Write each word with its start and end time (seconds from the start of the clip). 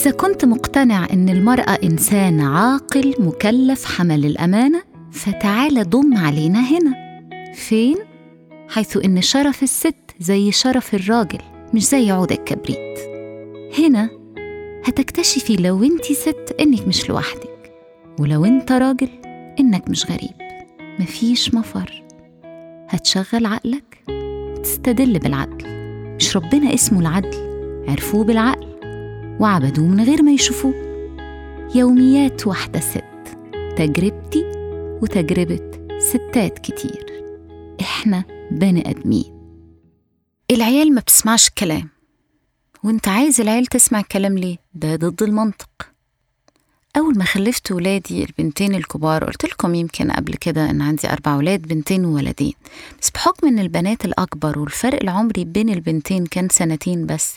إذا 0.00 0.10
كنت 0.10 0.44
مقتنع 0.44 1.06
إن 1.12 1.28
المرأة 1.28 1.78
إنسان 1.84 2.40
عاقل 2.40 3.14
مكلف 3.18 3.84
حمل 3.84 4.24
الأمانة 4.26 4.82
فتعال 5.12 5.90
ضم 5.90 6.16
علينا 6.16 6.60
هنا. 6.60 7.20
فين؟ 7.54 7.96
حيث 8.68 8.96
إن 9.04 9.20
شرف 9.22 9.62
الست 9.62 9.94
زي 10.20 10.52
شرف 10.52 10.94
الراجل 10.94 11.38
مش 11.74 11.88
زي 11.88 12.10
عود 12.10 12.32
الكبريت. 12.32 12.98
هنا 13.78 14.10
هتكتشفي 14.84 15.56
لو 15.56 15.84
أنت 15.84 16.04
ست 16.04 16.56
إنك 16.60 16.88
مش 16.88 17.08
لوحدك 17.08 17.72
ولو 18.20 18.44
أنت 18.44 18.72
راجل 18.72 19.08
إنك 19.60 19.90
مش 19.90 20.06
غريب. 20.06 20.64
مفيش 21.00 21.54
مفر. 21.54 22.02
هتشغل 22.88 23.46
عقلك 23.46 23.98
وتستدل 24.08 25.18
بالعدل. 25.18 25.66
مش 26.16 26.36
ربنا 26.36 26.74
اسمه 26.74 27.00
العدل 27.00 27.50
عرفوه 27.88 28.24
بالعقل. 28.24 28.69
وعبدوه 29.40 29.86
من 29.86 30.04
غير 30.04 30.22
ما 30.22 30.32
يشوفوه. 30.32 30.74
يوميات 31.74 32.46
واحدة 32.46 32.80
ست 32.80 33.04
تجربتي 33.76 34.44
وتجربة 35.02 35.70
ستات 35.98 36.58
كتير. 36.58 37.06
إحنا 37.80 38.24
بني 38.50 38.90
آدمين. 38.90 39.24
العيال 40.50 40.94
ما 40.94 41.00
بتسمعش 41.00 41.48
الكلام 41.48 41.88
وانت 42.84 43.08
عايز 43.08 43.40
العيال 43.40 43.66
تسمع 43.66 44.00
الكلام 44.00 44.38
ليه؟ 44.38 44.56
ده 44.74 44.96
ضد 44.96 45.22
المنطق. 45.22 45.70
أول 46.96 47.18
ما 47.18 47.24
خلفت 47.24 47.72
ولادي 47.72 48.24
البنتين 48.24 48.74
الكبار 48.74 49.24
قلت 49.24 49.44
لكم 49.44 49.74
يمكن 49.74 50.10
قبل 50.10 50.34
كده 50.34 50.70
إن 50.70 50.82
عندي 50.82 51.12
أربع 51.12 51.36
ولاد 51.36 51.62
بنتين 51.62 52.04
وولدين. 52.04 52.54
بس 53.02 53.10
بحكم 53.10 53.46
إن 53.46 53.58
البنات 53.58 54.04
الأكبر 54.04 54.58
والفرق 54.58 55.02
العمري 55.02 55.44
بين 55.44 55.68
البنتين 55.68 56.26
كان 56.26 56.48
سنتين 56.48 57.06
بس 57.06 57.36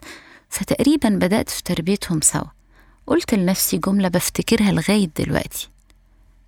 فتقريبا 0.54 1.10
بدأت 1.10 1.50
في 1.50 1.64
تربيتهم 1.64 2.22
سوا. 2.22 2.48
قلت 3.08 3.34
لنفسي 3.34 3.78
جملة 3.78 4.08
بفتكرها 4.08 4.72
لغاية 4.72 5.10
دلوقتي. 5.20 5.70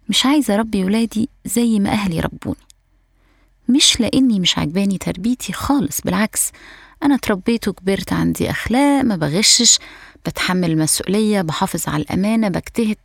مش 0.10 0.26
عايزة 0.26 0.56
أربي 0.56 0.84
ولادي 0.84 1.30
زي 1.46 1.80
ما 1.80 1.90
أهلي 1.90 2.20
ربوني. 2.20 2.58
مش 3.70 4.02
لأني 4.02 4.40
مش 4.40 4.58
عجباني 4.60 4.98
تربيتي 4.98 5.54
خالص 5.54 6.02
بالعكس 6.02 6.52
أنا 7.04 7.16
اتربيت 7.16 7.68
وكبرت 7.68 8.14
عندي 8.14 8.50
أخلاق 8.50 9.02
ما 9.04 9.16
بغشش 9.16 9.80
بتحمل 10.26 10.72
المسؤولية 10.72 11.42
بحافظ 11.42 11.90
على 11.90 12.04
الأمانة 12.04 12.48
بجتهد 12.50 12.98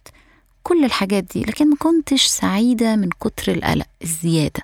كل 0.62 0.84
الحاجات 0.84 1.24
دي 1.24 1.40
لكن 1.42 1.70
ما 1.70 1.76
كنتش 1.76 2.26
سعيدة 2.26 2.96
من 2.96 3.08
كتر 3.08 3.52
القلق 3.52 3.86
الزيادة. 4.02 4.62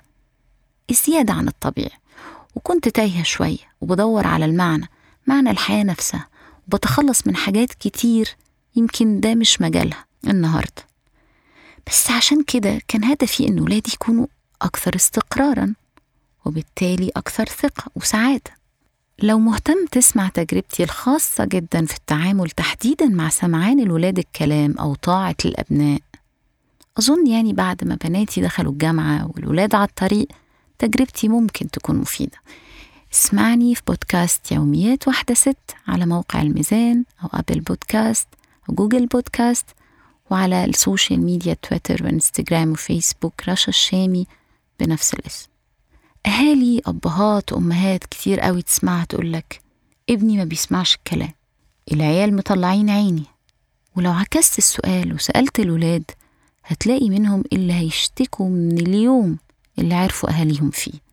الزيادة 0.89 1.33
عن 1.33 1.47
الطبيعي. 1.47 1.97
وكنت 2.55 2.87
تايهة 2.89 3.23
شوية 3.23 3.57
وبدور 3.81 4.27
على 4.27 4.45
المعنى 4.45 4.89
معنى 5.27 5.51
الحياة 5.51 5.83
نفسها 5.83 6.27
وبتخلص 6.67 7.27
من 7.27 7.35
حاجات 7.35 7.73
كتير 7.73 8.35
يمكن 8.75 9.19
ده 9.19 9.35
مش 9.35 9.61
مجالها 9.61 10.05
النهاردة. 10.27 10.87
بس 11.87 12.11
عشان 12.11 12.43
كده 12.43 12.81
كان 12.87 13.03
هدفي 13.03 13.47
إن 13.47 13.59
ولادي 13.59 13.91
يكونوا 13.93 14.27
أكثر 14.61 14.95
استقرارا 14.95 15.73
وبالتالي 16.45 17.11
أكثر 17.15 17.45
ثقة 17.45 17.83
وسعادة. 17.95 18.57
لو 19.23 19.39
مهتم 19.39 19.85
تسمع 19.91 20.29
تجربتي 20.29 20.83
الخاصة 20.83 21.45
جدا 21.45 21.85
في 21.85 21.95
التعامل 21.95 22.49
تحديدا 22.49 23.05
مع 23.05 23.29
سمعان 23.29 23.79
الولاد 23.79 24.19
الكلام 24.19 24.75
أو 24.79 24.95
طاعة 24.95 25.35
الأبناء 25.45 25.99
أظن 26.99 27.27
يعني 27.27 27.53
بعد 27.53 27.83
ما 27.83 27.97
بناتي 28.03 28.41
دخلوا 28.41 28.71
الجامعة 28.71 29.31
والولاد 29.35 29.75
على 29.75 29.87
الطريق 29.87 30.27
تجربتي 30.79 31.27
ممكن 31.27 31.69
تكون 31.69 31.95
مفيدة. 31.95 32.37
اسمعني 33.17 33.75
في 33.75 33.81
بودكاست 33.87 34.51
يوميات 34.51 35.07
واحدة 35.07 35.33
ست 35.33 35.75
على 35.87 36.05
موقع 36.05 36.41
الميزان 36.41 37.03
أو 37.23 37.29
أبل 37.33 37.59
بودكاست 37.59 38.27
أو 38.69 38.73
جوجل 38.75 39.05
بودكاست 39.05 39.65
وعلى 40.29 40.65
السوشيال 40.65 41.21
ميديا 41.21 41.53
تويتر 41.53 42.03
وإنستجرام 42.03 42.71
وفيسبوك 42.71 43.49
رشا 43.49 43.69
الشامي 43.69 44.27
بنفس 44.79 45.13
الاسم. 45.13 45.47
أهالي 46.25 46.81
أبهات 46.85 47.53
وأمهات 47.53 48.03
كتير 48.03 48.39
قوي 48.39 48.61
تسمعها 48.61 49.05
تقولك 49.05 49.61
ابني 50.09 50.37
ما 50.37 50.43
بيسمعش 50.43 50.95
الكلام 50.95 51.33
العيال 51.91 52.35
مطلعين 52.35 52.89
عيني. 52.89 53.23
ولو 53.95 54.11
عكست 54.11 54.57
السؤال 54.57 55.13
وسألت 55.13 55.59
الولاد 55.59 56.11
هتلاقي 56.65 57.09
منهم 57.09 57.43
اللي 57.53 57.73
هيشتكوا 57.73 58.49
من 58.49 58.77
اليوم 58.77 59.37
اللي 59.79 59.95
عرفوا 59.95 60.29
أهاليهم 60.29 60.69
فيه. 60.69 61.06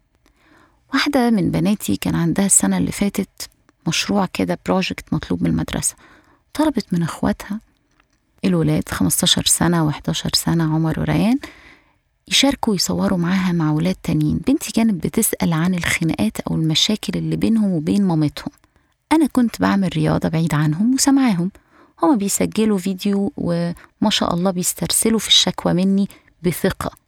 واحدة 0.94 1.30
من 1.30 1.50
بناتي 1.50 1.96
كان 1.96 2.14
عندها 2.14 2.46
السنة 2.46 2.78
اللي 2.78 2.92
فاتت 2.92 3.48
مشروع 3.88 4.26
كده 4.32 4.58
بروجكت 4.66 5.04
مطلوب 5.12 5.42
من 5.42 5.50
المدرسة. 5.50 5.94
طلبت 6.54 6.86
من 6.92 7.02
اخواتها 7.02 7.60
الولاد 8.44 8.88
15 8.88 9.44
سنة 9.46 9.90
و11 9.90 10.28
سنة 10.34 10.74
عمر 10.74 11.00
وريان 11.00 11.38
يشاركوا 12.28 12.74
يصوروا 12.74 13.18
معاها 13.18 13.52
مع 13.52 13.70
ولاد 13.70 13.94
تانيين. 14.02 14.40
بنتي 14.46 14.72
كانت 14.72 15.06
بتسأل 15.06 15.52
عن 15.52 15.74
الخناقات 15.74 16.40
أو 16.40 16.54
المشاكل 16.54 17.18
اللي 17.18 17.36
بينهم 17.36 17.70
وبين 17.72 18.04
مامتهم. 18.04 18.52
أنا 19.12 19.26
كنت 19.26 19.60
بعمل 19.60 19.90
رياضة 19.96 20.28
بعيد 20.28 20.54
عنهم 20.54 20.94
وسامعاهم. 20.94 21.50
هما 22.02 22.16
بيسجلوا 22.16 22.78
فيديو 22.78 23.32
وما 23.36 24.10
شاء 24.10 24.34
الله 24.34 24.50
بيسترسلوا 24.50 25.18
في 25.18 25.28
الشكوى 25.28 25.72
مني 25.72 26.08
بثقة. 26.42 27.03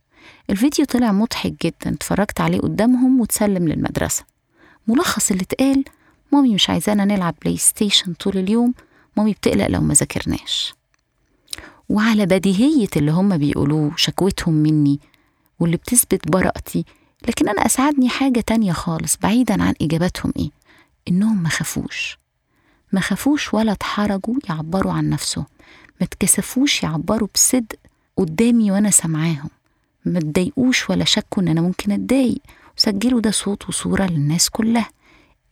الفيديو 0.51 0.85
طلع 0.87 1.13
مضحك 1.13 1.67
جدا 1.67 1.95
اتفرجت 1.95 2.41
عليه 2.41 2.59
قدامهم 2.59 3.21
وتسلم 3.21 3.69
للمدرسة. 3.69 4.25
ملخص 4.89 5.31
اللي 5.31 5.43
اتقال 5.43 5.85
مامي 6.33 6.55
مش 6.55 6.71
عايزانا 6.71 7.05
نلعب 7.05 7.35
PlayStation 7.43 8.13
طول 8.15 8.39
اليوم 8.39 8.75
مامي 9.17 9.33
بتقلق 9.33 9.67
لو 9.67 9.81
ما 9.81 9.95
ذاكرناش. 9.95 10.75
وعلى 11.89 12.27
بديهية 12.27 12.89
اللي 12.97 13.11
هم 13.11 13.39
بيقولوه 13.39 13.93
شكوتهم 13.97 14.55
مني 14.55 15.01
واللي 15.61 15.77
بتثبت 15.77 16.29
براءتي 16.29 16.85
لكن 17.29 17.49
أنا 17.49 17.67
أسعدني 17.67 18.09
حاجة 18.09 18.41
تانية 18.41 18.73
خالص 18.73 19.17
بعيدا 19.17 19.63
عن 19.63 19.75
إجاباتهم 19.83 20.33
إيه؟ 20.37 20.51
إنهم 21.09 21.43
ما 21.43 21.49
خافوش. 21.49 22.19
ما 22.93 23.01
خافوش 23.01 23.55
ولا 23.55 23.73
اتحرجوا 23.73 24.35
يعبروا 24.49 24.93
عن 24.93 25.11
نفسهم. 25.11 25.47
ما 26.01 26.07
اتكسفوش 26.07 26.83
يعبروا 26.83 27.29
بصدق 27.35 27.77
قدامي 28.17 28.71
وأنا 28.71 28.91
سامعاهم. 28.91 29.51
ما 30.07 30.19
اتضايقوش 30.19 30.91
ولا 30.91 31.05
شكوا 31.05 31.43
إن 31.43 31.49
أنا 31.49 31.61
ممكن 31.61 31.93
أتضايق. 31.93 32.39
وسجلوا 32.79 33.21
ده 33.21 33.31
صوت 33.31 33.69
وصورة 33.69 34.07
للناس 34.07 34.51
كلها. 34.51 34.89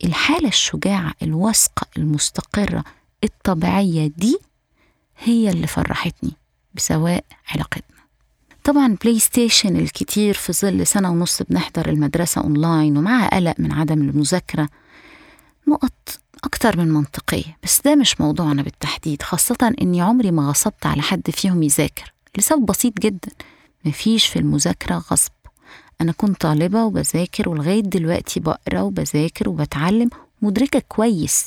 الحالة 0.03 0.47
الشجاعة 0.47 1.13
الواثقة 1.23 1.87
المستقرة 1.97 2.83
الطبيعية 3.23 4.11
دي 4.17 4.37
هي 5.23 5.49
اللي 5.49 5.67
فرحتني 5.67 6.31
بسواء 6.73 7.23
علاقتنا. 7.49 7.95
طبعا 8.63 8.97
PlayStation 9.03 9.75
الكتير 9.75 10.33
في 10.33 10.53
ظل 10.53 10.87
سنة 10.87 11.11
ونص 11.11 11.41
بنحضر 11.41 11.89
المدرسة 11.89 12.41
أونلاين 12.41 12.97
ومعها 12.97 13.35
قلق 13.35 13.55
من 13.59 13.71
عدم 13.71 14.01
المذاكرة 14.09 14.69
نقط 15.67 16.19
أكتر 16.43 16.77
من 16.77 16.87
منطقية 16.87 17.57
بس 17.63 17.81
ده 17.81 17.95
مش 17.95 18.21
موضوعنا 18.21 18.61
بالتحديد 18.61 19.21
خاصة 19.21 19.73
إني 19.81 20.01
عمري 20.01 20.31
ما 20.31 20.49
غصبت 20.49 20.85
على 20.85 21.01
حد 21.01 21.29
فيهم 21.31 21.63
يذاكر 21.63 22.13
لسبب 22.37 22.65
بسيط 22.65 22.99
جدا. 22.99 23.31
مفيش 23.85 24.25
في 24.25 24.39
المذاكرة 24.39 24.95
غصب. 24.95 25.31
أنا 26.01 26.11
كنت 26.11 26.41
طالبة 26.41 26.85
وبذاكر 26.85 27.49
ولغاية 27.49 27.81
دلوقتي 27.81 28.39
بقرأ 28.39 28.81
وبذاكر 28.81 29.49
وبتعلم 29.49 30.09
مدركة 30.41 30.79
كويس 30.79 31.45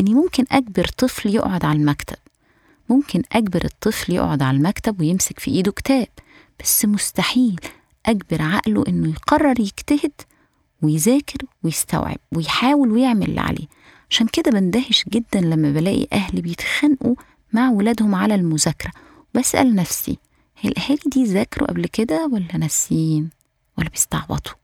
إني 0.00 0.14
ممكن 0.14 0.44
أجبر 0.52 0.84
طفل 0.84 1.34
يقعد 1.34 1.64
على 1.64 1.78
المكتب. 1.78 2.16
ممكن 2.88 3.22
أجبر 3.32 3.64
الطفل 3.64 4.12
يقعد 4.12 4.42
على 4.42 4.56
المكتب 4.56 5.00
ويمسك 5.00 5.38
في 5.40 5.50
إيده 5.50 5.72
كتاب 5.72 6.06
بس 6.60 6.84
مستحيل 6.84 7.60
أجبر 8.06 8.42
عقله 8.42 8.84
إنه 8.88 9.08
يقرر 9.08 9.60
يجتهد 9.60 10.12
ويذاكر 10.82 11.38
ويستوعب 11.62 12.18
ويحاول 12.36 12.90
ويعمل 12.90 13.22
اللي 13.28 13.40
عليه. 13.40 13.66
عشان 14.10 14.26
كده 14.26 14.50
بندهش 14.50 15.04
جدا 15.08 15.40
لما 15.40 15.70
بلاقي 15.72 16.06
أهل 16.12 16.42
بيتخانقوا 16.42 17.14
مع 17.52 17.70
ولادهم 17.70 18.14
على 18.14 18.34
المذاكرة. 18.34 18.90
بسأل 19.34 19.74
نفسي 19.74 20.18
الأهالي 20.64 21.00
دي 21.06 21.24
ذاكروا 21.24 21.68
قبل 21.68 21.86
كده 21.86 22.28
ولا 22.32 22.56
ناسيين 22.56 23.30
ولا 23.78 23.88
بيستعبطوا؟ 23.88 24.54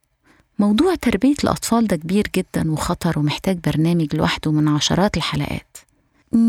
موضوع 0.58 0.94
تربية 0.94 1.34
الأطفال 1.44 1.86
ده 1.86 1.96
كبير 1.96 2.28
جدا 2.36 2.72
وخطر 2.72 3.18
ومحتاج 3.18 3.58
برنامج 3.66 4.16
لوحده 4.16 4.50
من 4.52 4.68
عشرات 4.68 5.16
الحلقات. 5.16 5.76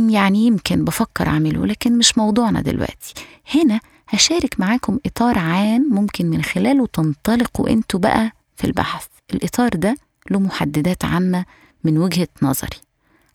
يعني 0.10 0.46
يمكن 0.46 0.86
بفكر 0.86 1.28
أعمله 1.28 1.66
لكن 1.66 1.98
مش 1.98 2.18
موضوعنا 2.18 2.62
دلوقتي. 2.62 3.14
هنا 3.56 3.80
هشارك 4.08 4.60
معاكم 4.60 5.00
إطار 5.06 5.38
عام 5.40 5.82
ممكن 5.92 6.26
من 6.26 6.42
خلاله 6.44 6.88
تنطلقوا 6.88 7.70
أنتوا 7.70 8.00
بقى 8.00 8.32
في 8.56 8.64
البحث. 8.68 9.08
الإطار 9.34 9.70
ده 9.70 9.98
له 10.32 10.40
محددات 10.40 11.06
عامة 11.06 11.46
من 11.84 11.98
وجهة 11.98 12.28
نظري. 12.42 12.78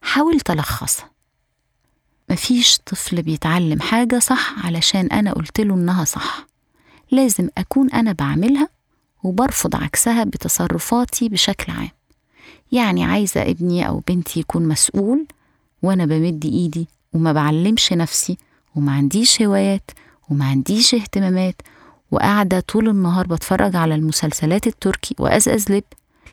حاولت 0.02 0.50
ألخصها. 0.50 1.11
مفيش 2.32 2.79
طفل 2.87 3.23
بيتعلم 3.23 3.81
حاجة 3.81 4.19
صح 4.19 4.67
علشان 4.67 5.06
أنا 5.06 5.32
قلت 5.32 5.61
له 5.61 5.75
إنها 5.75 6.05
صح. 6.05 6.46
لازم 7.11 7.49
أكون 7.58 7.90
أنا 7.90 8.12
بعملها 8.12 8.69
وبرفض 9.23 9.76
عكسها 9.76 10.25
بتصرفاتي 10.25 11.29
بشكل 11.29 11.73
عام. 11.73 11.88
يعني 12.73 13.05
عايزة 13.05 13.43
ابني 13.43 13.88
أو 13.88 14.02
بنتي 14.08 14.40
يكون 14.40 14.69
مسؤول 14.69 15.26
وأنا 15.82 16.06
بمد 16.06 16.44
إيدي 16.44 16.88
وما 17.12 17.32
بعلمش 17.32 17.93
نفسي 17.93 18.38
وما 18.76 18.93
عنديش 18.93 19.43
هوايات 19.43 19.90
وما 20.31 20.44
عنديش 20.44 20.94
اهتمامات 20.94 21.62
وقاعدة 22.11 22.61
طول 22.61 22.88
النهار 22.88 23.26
بتفرج 23.26 23.76
على 23.76 23.94
المسلسلات 23.94 24.67
التركي 24.67 25.14
وأزأز 25.19 25.73
لب 25.73 25.84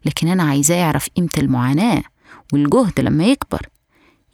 لكن 0.06 0.28
أنا 0.28 0.44
عايزاه 0.44 0.76
يعرف 0.76 1.10
قيمة 1.10 1.30
المعاناة 1.38 2.04
والجهد 2.54 3.00
لما 3.00 3.26
يكبر. 3.26 3.70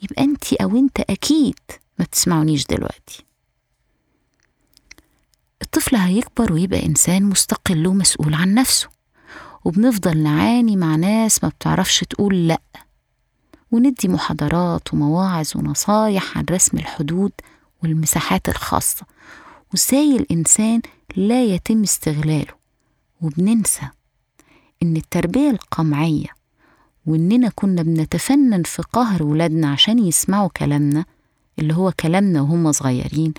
يبقى 0.01 0.23
أنت 0.23 0.53
أو 0.53 0.77
أنت 0.77 0.99
أكيد 0.99 1.59
ما 1.99 2.05
تسمعونيش 2.05 2.65
دلوقتي. 2.65 3.25
الطفل 5.61 5.95
هيكبر 5.95 6.53
ويبقى 6.53 6.85
إنسان 6.85 7.23
مستقل 7.23 7.87
ومسؤول 7.87 8.33
عن 8.33 8.53
نفسه 8.53 8.89
وبنفضل 9.65 10.17
نعاني 10.17 10.75
مع 10.75 10.95
ناس 10.95 11.43
ما 11.43 11.49
بتعرفش 11.49 11.99
تقول 11.99 12.47
لأ 12.47 12.61
وندي 13.71 14.07
محاضرات 14.07 14.93
ومواعظ 14.93 15.51
ونصايح 15.55 16.37
عن 16.37 16.45
رسم 16.51 16.77
الحدود 16.77 17.31
والمساحات 17.83 18.49
الخاصة 18.49 19.05
وازاي 19.73 20.15
الإنسان 20.15 20.81
لا 21.15 21.43
يتم 21.43 21.83
استغلاله. 21.83 22.53
وبننسى 23.21 23.89
إن 24.83 24.95
التربية 24.97 25.49
القمعية 25.49 26.27
وإننا 27.05 27.49
كنا 27.55 27.81
بنتفنن 27.81 28.63
في 28.63 28.81
قهر 28.81 29.23
ولادنا 29.23 29.71
عشان 29.71 29.99
يسمعوا 29.99 30.49
كلامنا 30.49 31.05
اللي 31.59 31.73
هو 31.73 31.91
كلامنا 31.91 32.41
وهم 32.41 32.71
صغيرين. 32.71 33.33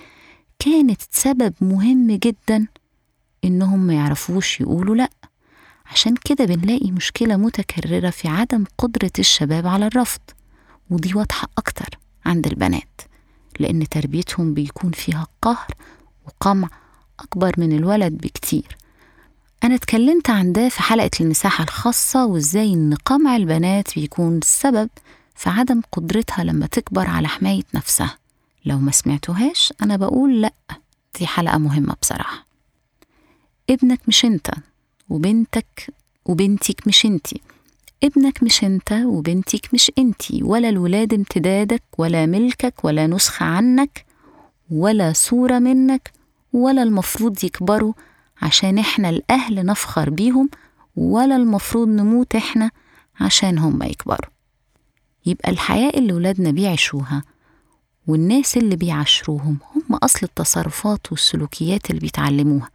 كانت 0.59 1.01
سبب 1.11 1.53
مهم 1.61 2.11
جدا 2.11 2.67
إنهم 3.45 3.79
ما 3.79 3.93
يعرفوش 3.93 4.61
يقولوا 4.61 4.95
لأ. 4.95 5.09
عشان 5.85 6.15
كده 6.25 6.45
بنلاقي 6.45 6.91
مشكلة 6.91 7.35
متكررة 7.37 8.09
في 8.09 8.27
عدم 8.27 8.63
قدرة 8.77 9.11
الشباب 9.19 9.67
على 9.67 9.87
الرفض. 9.87 10.21
ودي 10.89 11.13
واضحة 11.13 11.47
أكتر 11.57 11.89
عند 12.25 12.47
البنات 12.47 13.01
لأن 13.59 13.89
تربيتهم 13.89 14.53
بيكون 14.53 14.91
فيها 14.91 15.27
قهر 15.41 15.73
وقمع 16.25 16.69
أكبر 17.19 17.53
من 17.57 17.71
الولد 17.71 18.13
بكتير. 18.13 18.77
أنا 19.63 19.75
اتكلمت 19.75 20.29
عن 20.29 20.53
ده 20.53 20.69
في 20.69 20.81
حلقة 20.81 21.09
المساحة 21.21 21.63
الخاصة 21.63 22.25
وإزاي 22.25 22.73
إن 22.73 22.93
قمع 23.05 23.35
البنات 23.35 23.95
بيكون 23.99 24.37
السبب 24.37 24.89
في 25.35 25.49
عدم 25.49 25.81
قدرتها 25.91 26.43
لما 26.43 26.65
تكبر 26.65 27.07
على 27.07 27.27
حماية 27.27 27.63
نفسها. 27.73 28.17
لو 28.65 28.77
ما 28.79 28.91
سمعتوهاش 28.91 29.73
أنا 29.81 29.95
بقول 29.95 30.41
لأ 30.41 30.53
دي 31.19 31.27
حلقة 31.27 31.57
مهمة 31.57 31.95
بصراحة. 32.01 32.45
ابنك 33.69 33.99
مش 34.07 34.25
أنت 34.25 34.49
وبنتك 35.09 35.93
وبنتك 36.25 36.87
مش 36.87 37.05
أنتي. 37.05 37.41
ابنك 38.03 38.43
مش 38.43 38.63
أنت 38.63 38.91
وبنتك 38.91 39.73
مش 39.73 39.91
أنتي. 39.97 40.43
ولا 40.43 40.69
الولاد 40.69 41.13
امتدادك 41.13 41.83
ولا 41.97 42.25
ملكك 42.25 42.85
ولا 42.85 43.07
نسخة 43.07 43.45
عنك 43.45 44.05
ولا 44.71 45.13
صورة 45.13 45.59
منك 45.59 46.11
ولا 46.53 46.83
المفروض 46.83 47.43
يكبروا 47.43 47.93
عشان 48.41 48.77
إحنا 48.79 49.09
الأهل 49.09 49.65
نفخر 49.65 50.09
بيهم 50.09 50.49
ولا 50.95 51.35
المفروض 51.35 51.87
نموت 51.87 52.35
إحنا 52.35 52.71
عشان 53.19 53.57
هم 53.57 53.83
يكبروا. 53.83 54.31
يبقى 55.25 55.51
الحياة 55.51 55.89
اللي 55.89 56.13
ولادنا 56.13 56.51
بيعيشوها 56.51 57.23
والناس 58.07 58.57
اللي 58.57 58.75
بيعاشروهم 58.75 59.57
هم 59.75 59.95
أصل 59.95 60.19
التصرفات 60.23 61.11
والسلوكيات 61.11 61.89
اللي 61.89 62.01
بيتعلموها 62.01 62.69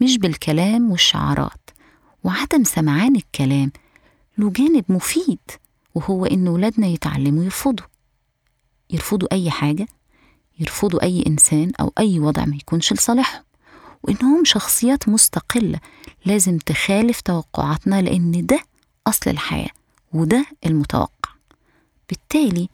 مش 0.00 0.18
بالكلام 0.18 0.90
والشعارات. 0.90 1.70
وعدم 2.24 2.64
سمعان 2.64 3.16
الكلام 3.16 3.72
له 4.38 4.50
جانب 4.50 4.84
مفيد 4.88 5.38
وهو 5.94 6.26
إن 6.26 6.48
ولادنا 6.48 6.86
يتعلموا 6.86 7.44
يرفضوا. 7.44 7.86
يرفضوا 8.90 9.28
أي 9.32 9.50
حاجة 9.50 9.86
يرفضوا 10.60 11.02
أي 11.02 11.24
إنسان 11.26 11.72
أو 11.80 11.92
أي 11.98 12.18
وضع 12.20 12.44
ما 12.44 12.56
يكونش 12.56 12.92
لصالحهم. 12.92 13.42
وإنهم 14.02 14.44
شخصيات 14.44 15.08
مستقلة 15.08 15.80
لازم 16.24 16.58
تخالف 16.58 17.20
توقعاتنا 17.20 18.02
لأن 18.02 18.46
ده 18.46 18.60
أصل 19.06 19.30
الحياة 19.30 19.70
وده 20.12 20.46
المتوقع. 20.66 21.30
بالتالي 22.08 22.68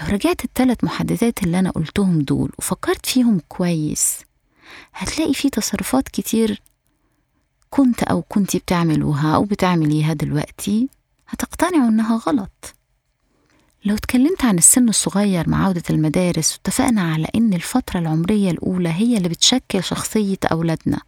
لو 0.00 0.06
رجعت 0.06 0.44
الثلاث 0.44 0.84
محددات 0.84 1.42
اللي 1.42 1.58
أنا 1.58 1.70
قلتهم 1.70 2.18
دول 2.20 2.52
وفكرت 2.58 3.06
فيهم 3.06 3.40
كويس 3.48 4.18
هتلاقي 4.94 5.34
في 5.34 5.50
تصرفات 5.50 6.08
كتير 6.08 6.62
كنت 7.70 8.02
أو 8.02 8.22
كنتي 8.22 8.58
بتعملوها 8.58 9.34
أو 9.34 9.44
بتعمليها 9.44 10.12
دلوقتي 10.12 10.88
هتقتنعوا 11.28 11.88
إنها 11.88 12.16
غلط. 12.16 12.74
لو 13.84 13.94
اتكلمت 13.94 14.44
عن 14.44 14.58
السن 14.58 14.88
الصغير 14.88 15.48
مع 15.48 15.64
عودة 15.64 15.82
المدارس 15.90 16.52
واتفقنا 16.52 17.12
على 17.12 17.28
إن 17.34 17.54
الفترة 17.54 18.00
العمرية 18.00 18.50
الأولى 18.50 18.88
هي 18.88 19.16
اللي 19.16 19.28
بتشكل 19.28 19.84
شخصية 19.84 20.36
أولادنا. 20.52 21.00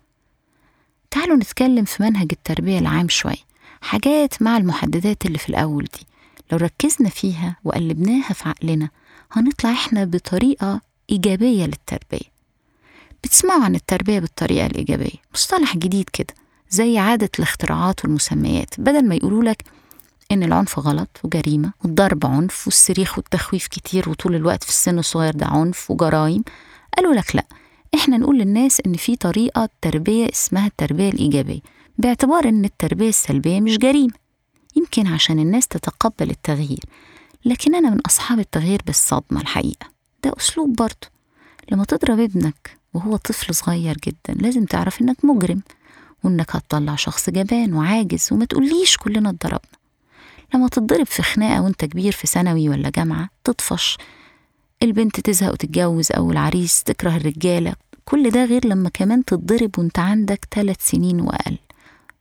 تعالوا 1.10 1.36
نتكلم 1.36 1.84
في 1.84 2.02
منهج 2.02 2.28
التربية 2.32 2.78
العام 2.78 3.08
شوي. 3.08 3.36
حاجات 3.80 4.42
مع 4.42 4.56
المحددات 4.56 5.26
اللي 5.26 5.38
في 5.38 5.48
الأول 5.48 5.84
دي. 5.84 6.06
لو 6.52 6.58
ركزنا 6.58 7.08
فيها 7.08 7.56
وقلبناها 7.64 8.32
في 8.32 8.48
عقلنا 8.48 8.88
هنطلع 9.32 9.72
إحنا 9.72 10.04
بطريقة 10.04 10.80
إيجابية 11.10 11.64
للتربية. 11.66 12.36
بتسمعوا 13.24 13.64
عن 13.64 13.74
التربية 13.74 14.18
بالطريقة 14.18 14.66
الإيجابية. 14.66 15.18
مصطلح 15.34 15.76
جديد 15.76 16.08
كده 16.12 16.34
زي 16.70 16.98
عادة 16.98 17.30
الاختراعات 17.38 18.04
والمسميات. 18.04 18.80
بدل 18.80 19.08
ما 19.08 19.14
يقولوا 19.14 19.44
لك 19.44 19.64
إن 20.32 20.42
العنف 20.42 20.78
غلط 20.78 21.08
وجريمة 21.24 21.72
والضرب 21.84 22.26
عنف 22.26 22.66
والصريخ 22.66 23.18
والتخويف 23.18 23.66
كتير 23.66 24.08
وطول 24.08 24.34
الوقت 24.34 24.64
في 24.64 24.70
السن 24.70 24.98
الصغير 24.98 25.34
ده 25.34 25.46
عنف 25.46 25.90
وجرايم 25.90 26.42
قالوا 26.96 27.14
لك 27.14 27.36
لأ 27.36 27.44
إحنا 27.94 28.16
نقول 28.18 28.38
للناس 28.38 28.80
إن 28.86 28.94
في 28.94 29.16
طريقة 29.16 29.68
تربية 29.82 30.28
اسمها 30.32 30.66
التربية 30.66 31.08
الإيجابية 31.08 31.60
باعتبار 31.98 32.48
إن 32.48 32.64
التربية 32.64 33.08
السلبية 33.08 33.60
مش 33.60 33.78
جريمة 33.78 34.12
يمكن 34.76 35.06
عشان 35.06 35.38
الناس 35.38 35.68
تتقبل 35.68 36.30
التغيير 36.30 36.80
لكن 37.44 37.74
أنا 37.74 37.90
من 37.90 38.00
أصحاب 38.00 38.38
التغيير 38.38 38.80
بالصدمة 38.86 39.40
الحقيقة 39.40 39.86
ده 40.24 40.32
أسلوب 40.38 40.76
برضه 40.76 41.08
لما 41.72 41.84
تضرب 41.84 42.20
ابنك 42.20 42.76
وهو 42.94 43.16
طفل 43.16 43.54
صغير 43.54 43.96
جدا 44.06 44.34
لازم 44.42 44.64
تعرف 44.64 45.00
إنك 45.00 45.24
مجرم 45.24 45.62
وإنك 46.24 46.56
هتطلع 46.56 46.94
شخص 46.96 47.30
جبان 47.30 47.74
وعاجز 47.74 48.28
وما 48.32 48.44
تقوليش 48.44 48.96
كلنا 48.96 49.30
اتضربنا 49.30 49.60
لما 50.54 50.68
تتضرب 50.68 51.06
في 51.06 51.22
خناقة 51.22 51.62
وانت 51.62 51.84
كبير 51.84 52.12
في 52.12 52.26
ثانوي 52.26 52.68
ولا 52.68 52.90
جامعة 52.90 53.28
تطفش. 53.44 53.98
البنت 54.82 55.20
تزهق 55.20 55.52
وتتجوز 55.52 56.12
أو 56.12 56.30
العريس 56.30 56.82
تكره 56.82 57.16
الرجالة. 57.16 57.74
كل 58.04 58.30
ده 58.30 58.44
غير 58.44 58.66
لما 58.66 58.88
كمان 58.88 59.24
تتضرب 59.24 59.78
وانت 59.78 59.98
عندك 59.98 60.48
ثلاث 60.54 60.88
سنين 60.90 61.20
وأقل. 61.20 61.58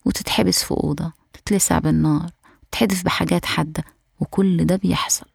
وتتحبس 0.06 0.64
في 0.64 0.72
أوضة 0.72 1.12
تتلسع 1.34 1.80
بالنار 1.80 2.30
وتحدف 2.68 3.04
بحاجات 3.04 3.46
حادة 3.46 3.84
وكل 4.20 4.66
ده 4.66 4.76
بيحصل. 4.76 5.26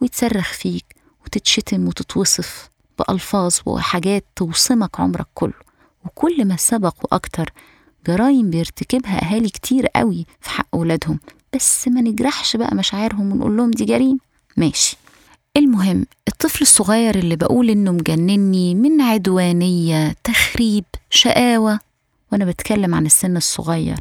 ويتصرخ 0.00 0.52
فيك 0.52 0.96
وتتشتم 1.24 1.88
وتتوصف 1.88 2.70
بألفاظ 2.98 3.54
وحاجات 3.66 4.24
توصمك 4.36 5.00
عمرك 5.00 5.26
كله. 5.34 5.66
وكل 6.04 6.44
ما 6.44 6.56
سبق 6.56 6.94
وأكتر 7.04 7.52
جرايم 8.06 8.50
بيرتكبها 8.50 9.22
أهالي 9.24 9.48
كتير 9.48 9.86
قوي 9.86 10.26
في 10.40 10.50
حق 10.50 10.66
أولادهم 10.74 11.20
بس 11.56 11.88
ما 11.88 12.00
نجرحش 12.00 12.56
بقى 12.56 12.74
مشاعرهم 12.74 13.32
ونقول 13.32 13.56
لهم 13.56 13.70
دي 13.70 13.84
جريمة. 13.84 14.18
ماشي. 14.56 14.96
المهم 15.56 16.06
الطفل 16.28 16.62
الصغير 16.62 17.18
اللي 17.18 17.36
بقول 17.36 17.70
إنه 17.70 17.92
مجنني 17.92 18.74
من 18.74 19.00
عدوانية 19.00 20.16
تخريب 20.24 20.84
شقاوة 21.10 21.80
وأنا 22.32 22.44
بتكلم 22.44 22.94
عن 22.94 23.06
السن 23.06 23.36
الصغير 23.36 23.96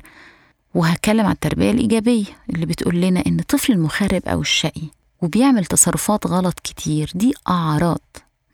وهتكلم 0.76 1.26
عن 1.26 1.32
التربية 1.32 1.72
الإيجابية 1.72 2.26
اللي 2.50 2.66
بتقول 2.66 3.02
لنا 3.02 3.24
إن 3.28 3.40
الطفل 3.40 3.72
المخرب 3.74 4.22
أو 4.28 4.42
الشقي 4.42 4.88
وبيعمل 5.22 5.66
تصرفات 5.66 6.28
غلط 6.28 6.60
كتير 6.64 7.12
دي 7.16 7.34
أعراض. 7.50 8.02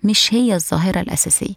مش 0.03 0.34
هي 0.34 0.55
الظاهرة 0.55 1.00
الأساسية. 1.01 1.53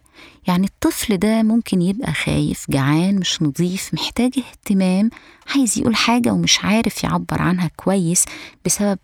يعني 0.47 0.67
الطفل 0.67 1.17
ده 1.17 1.43
ممكن 1.43 1.81
يبقى 1.81 2.13
خايف 2.13 2.65
جعان 2.69 3.15
مش 3.19 3.41
نظيف 3.41 3.93
محتاج 3.93 4.31
اهتمام 4.37 5.09
عايز 5.55 5.79
يقول 5.79 5.95
حاجة 5.95 6.31
ومش 6.33 6.59
عارف 6.63 7.03
يعبر 7.03 7.41
عنها 7.41 7.71
كويس 7.75 8.25
بسبب 8.65 8.99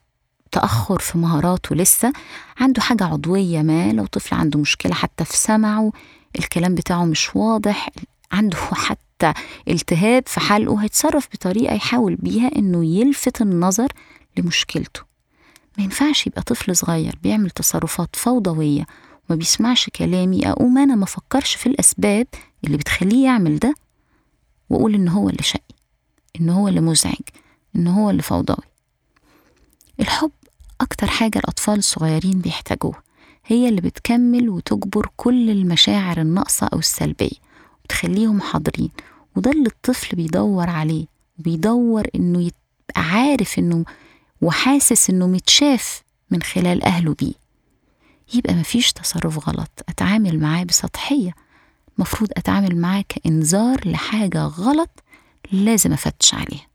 تأخر 0.51 1.00
في 1.00 1.17
مهاراته 1.17 1.75
لسه. 1.75 2.13
عنده 2.60 2.81
حاجة 2.81 3.03
عضوية 3.03 3.62
ما 3.62 3.91
لو 3.93 4.05
طفل 4.05 4.36
عنده 4.36 4.60
مشكلة 4.60 4.93
حتى 4.93 5.25
في 5.25 5.38
سمعه 5.38 5.91
الكلام 6.39 6.75
بتاعه 6.75 7.05
مش 7.05 7.36
واضح 7.36 7.89
عنده 8.31 8.57
حتى 8.57 9.33
التهاب 9.67 10.24
في 10.27 10.39
حلقه 10.39 10.83
هيتصرف 10.83 11.27
بطريقة 11.33 11.75
يحاول 11.75 12.15
بيها 12.15 12.51
إنه 12.55 12.86
يلفت 12.86 13.41
النظر 13.41 13.88
لمشكلته. 14.38 15.01
ما 15.77 15.83
ينفعش 15.83 16.27
يبقى 16.27 16.41
طفل 16.41 16.75
صغير 16.75 17.15
بيعمل 17.24 17.50
تصرفات 17.50 18.15
فوضوية 18.15 18.86
ما 19.31 19.35
بيسمعش 19.38 19.89
كلامي 19.89 20.50
أقوم 20.50 20.77
أنا 20.77 20.95
ما 20.95 21.05
فكرش 21.05 21.55
في 21.55 21.65
الأسباب 21.67 22.27
اللي 22.63 22.77
بتخليه 22.77 23.25
يعمل 23.25 23.59
ده 23.59 23.75
وأقول 24.69 24.95
إن 24.95 25.07
هو 25.07 25.29
اللي 25.29 25.43
شقي 25.43 25.75
إن 26.41 26.50
هو 26.50 26.67
اللي 26.67 26.81
مزعج 26.81 27.21
إن 27.75 27.88
هو 27.88 28.09
اللي 28.09 28.21
فوضوي. 28.21 28.65
الحب 30.00 30.31
أكتر 30.81 31.07
حاجة 31.07 31.39
الأطفال 31.39 31.77
الصغيرين 31.77 32.39
بيحتاجوها 32.41 33.03
هي 33.45 33.69
اللي 33.69 33.81
بتكمل 33.81 34.50
وتجبر 34.50 35.09
كل 35.17 35.50
المشاعر 35.50 36.21
الناقصة 36.21 36.67
أو 36.67 36.79
السلبية 36.79 37.38
وتخليهم 37.85 38.41
حاضرين 38.41 38.89
وده 39.35 39.51
اللي 39.51 39.67
الطفل 39.67 40.15
بيدور 40.15 40.69
عليه 40.69 41.05
بيدور 41.38 42.07
إنه 42.15 42.39
يبقى 42.41 43.01
عارف 43.11 43.59
إنه 43.59 43.85
وحاسس 44.41 45.09
إنه 45.09 45.27
متشاف 45.27 46.03
من 46.31 46.41
خلال 46.41 46.83
أهله 46.83 47.13
بيه. 47.19 47.40
يبقى 48.33 48.53
مفيش 48.53 48.91
تصرف 48.93 49.50
غلط. 49.50 49.69
أتعامل 49.89 50.39
معاه 50.39 50.63
بسطحية. 50.63 51.33
مفروض 51.97 52.29
أتعامل 52.38 52.75
معاه 52.77 53.03
كإنذار 53.09 53.88
لحاجة 53.89 54.43
غلط 54.43 54.89
لازم 55.51 55.93
أفتش 55.93 56.33
عليها. 56.33 56.67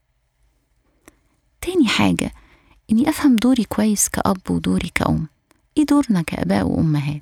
تاني 1.61 1.87
حاجة 1.87 2.31
إني 2.91 3.09
أفهم 3.09 3.35
دوري 3.35 3.63
كويس 3.63 4.09
كأب 4.09 4.37
ودوري 4.49 4.91
كأم. 4.95 5.27
إيه 5.77 5.85
دورنا 5.85 6.21
كآباء 6.21 6.67
وأمهات؟ 6.67 7.21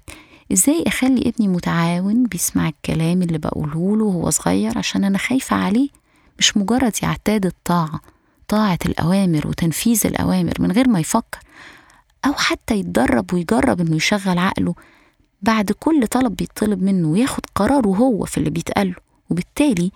إزاي 0.54 0.84
أخلي 0.88 1.22
ابني 1.30 1.48
متعاون 1.48 2.24
بيسمع 2.24 2.68
الكلام 2.70 3.22
اللي 3.22 3.38
بقوله 3.38 3.98
له 3.98 4.04
وهو 4.04 4.30
صغير 4.30 4.78
عشان 4.78 5.04
أنا 5.04 5.18
خايفة 5.18 5.56
عليه؟ 5.56 5.90
مش 6.40 6.58
مجرد 6.58 6.94
يعتاد 7.04 7.46
الطاعة 7.46 8.02
طاعة 8.48 8.80
الأوامر 8.86 9.48
وتنفيذ 9.48 10.02
الأوامر 10.08 10.54
من 10.60 10.72
غير 10.72 10.90
ما 10.90 11.00
يفكر. 11.00 11.40
أو 12.26 12.34
حتى 12.34 12.76
يتدرب 12.76 13.34
ويجرب 13.34 13.82
إنه 13.82 13.96
يشغل 13.96 14.38
عقله. 14.38 14.76
بعد 15.42 15.72
كل 15.72 16.08
طلب 16.08 16.36
بيطلب 16.36 16.84
منه 16.84 17.08
وياخد 17.08 17.46
قراره 17.56 17.88
هو 17.88 18.26
في 18.26 18.38
اللي 18.38 18.50
بيتقاله 18.50 18.96
وبالتالي 19.30 19.92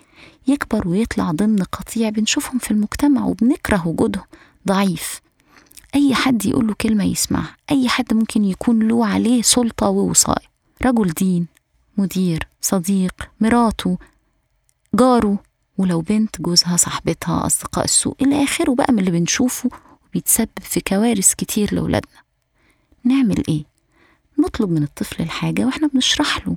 يكبر 0.47 0.87
ويطلع 0.87 1.31
ضمن 1.31 1.63
قطيع 1.63 2.09
بنشوفهم 2.09 2.59
في 2.59 2.71
المجتمع 2.71 3.25
وبنكره 3.25 3.87
وجودهم. 3.87 4.23
ضعيف. 4.67 5.21
أي 5.95 6.15
حد 6.15 6.45
يقول 6.45 6.67
له 6.67 6.73
كلمة 6.73 7.03
يسمعها. 7.03 7.55
أي 7.71 7.89
حد 7.89 8.13
ممكن 8.13 8.45
يكون 8.45 8.87
له 8.87 9.05
عليه 9.05 9.41
سلطة 9.41 9.89
ووصاية. 9.89 10.49
رجل 10.85 11.09
دين 11.09 11.47
مدير 11.97 12.47
صديق 12.61 13.13
مراته 13.41 13.97
جاره 14.95 15.37
ولو 15.77 16.01
بنت 16.01 16.41
جوزها 16.41 16.77
صاحبتها 16.77 17.45
أصدقاء 17.45 17.85
السوق 17.85 18.17
إلى 18.21 18.43
آخره 18.43 18.75
بقى 18.75 18.93
من 18.93 18.99
اللي 18.99 19.11
بنشوفه 19.11 19.69
وبيتسبب 20.09 20.49
في 20.61 20.81
كوارث 20.81 21.33
كتير 21.33 21.73
لأولادنا. 21.75 22.21
نعمل 23.03 23.43
إيه؟ 23.49 23.63
نطلب 24.39 24.69
من 24.69 24.83
الطفل 24.83 25.23
الحاجة 25.23 25.65
وإحنا 25.65 25.87
بنشرح 25.87 26.47
له. 26.47 26.55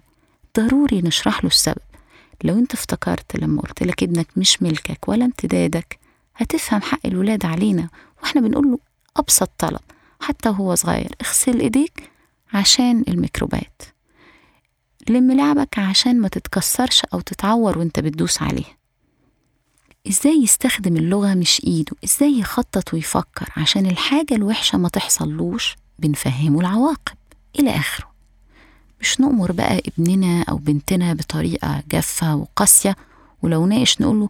ضروري 0.58 1.02
نشرح 1.02 1.44
له 1.44 1.50
السبب. 1.50 1.76
لو 2.44 2.58
أنت 2.58 2.74
افتكرت 2.74 3.36
لما 3.36 3.62
قلت 3.62 3.82
لك 3.82 4.02
ابنك 4.02 4.26
مش 4.36 4.62
ملكك 4.62 5.08
ولا 5.08 5.24
امتدادك 5.24 5.98
هتفهم 6.36 6.82
حق 6.82 7.06
الولاد 7.06 7.46
علينا 7.46 7.88
وإحنا 8.22 8.40
بنقول 8.40 8.66
له 8.70 8.78
أبسط 9.16 9.50
طلب 9.58 9.80
حتى 10.20 10.48
وهو 10.48 10.74
صغير 10.74 11.14
اغسل 11.26 11.60
إيديك 11.60 12.10
عشان 12.54 13.04
الميكروبات. 13.08 13.82
لم 15.08 15.32
لعبك 15.32 15.78
عشان 15.78 16.20
ما 16.20 16.28
تتكسرش 16.28 17.02
أو 17.14 17.20
تتعور 17.20 17.78
وأنت 17.78 18.00
بتدوس 18.00 18.42
عليها. 18.42 18.76
إزاي 20.08 20.42
يستخدم 20.42 20.96
اللغة 20.96 21.34
مش 21.34 21.62
إيده؟ 21.64 21.92
إزاي 22.04 22.38
يخطط 22.38 22.94
ويفكر 22.94 23.48
عشان 23.56 23.86
الحاجة 23.86 24.34
الوحشة 24.34 24.78
ما 24.78 24.88
تحصلوش؟ 24.88 25.76
بنفهمه 25.98 26.60
العواقب. 26.60 27.16
إلى 27.58 27.70
آخره. 27.76 28.06
مش 29.00 29.20
نأمر 29.20 29.52
بقى 29.52 29.78
ابننا 29.86 30.42
أو 30.42 30.56
بنتنا 30.56 31.14
بطريقة 31.14 31.82
جافة 31.90 32.36
وقاسية 32.36 32.96
ولو 33.42 33.66
ناقش 33.66 34.00
نقوله 34.00 34.28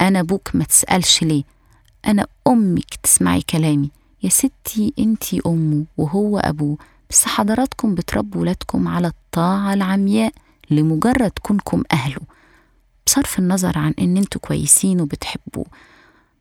أنا 0.00 0.20
أبوك 0.20 0.50
ما 0.54 0.64
تسألش 0.64 1.22
ليه؟ 1.22 1.42
أنا 2.06 2.26
أمك 2.46 2.94
تسمعي 3.02 3.40
كلامي. 3.42 3.90
يا 4.22 4.28
ستي 4.28 4.92
أنتي 4.98 5.40
أمه 5.46 5.84
وهو 5.96 6.38
أبوه. 6.38 6.78
بس 7.10 7.24
حضراتكم 7.24 7.94
بتربوا 7.94 8.40
ولادكم 8.40 8.88
على 8.88 9.06
الطاعة 9.08 9.74
العمياء 9.74 10.32
لمجرد 10.70 11.32
كونكم 11.42 11.82
أهله. 11.92 12.20
بصرف 13.06 13.38
النظر 13.38 13.78
عن 13.78 13.94
إن 13.98 14.16
أنتوا 14.16 14.40
كويسين 14.40 15.00
وبتحبوه 15.00 15.66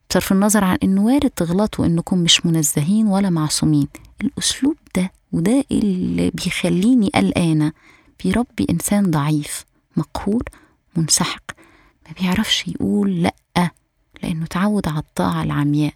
بصرف 0.09 0.31
النظر 0.31 0.63
عن 0.63 0.77
إنه 0.83 1.05
وارد 1.05 1.29
تغلطوا 1.29 1.85
إنكم 1.85 2.17
مش 2.17 2.45
منزهين 2.45 3.07
ولا 3.07 3.29
معصومين. 3.29 3.87
الأسلوب 4.21 4.75
ده 4.95 5.11
وده 5.31 5.63
اللي 5.71 6.29
بيخليني 6.29 7.09
قلقانة. 7.15 7.71
بيربي 8.23 8.67
إنسان 8.69 9.11
ضعيف 9.11 9.65
مقهور 9.97 10.43
منسحق. 10.95 11.43
ما 12.07 12.13
بيعرفش 12.21 12.67
يقول 12.67 13.23
لأ 13.23 13.71
لأنه 14.23 14.45
اتعود 14.45 14.87
على 14.87 14.99
الطاعة 14.99 15.43
العمياء. 15.43 15.93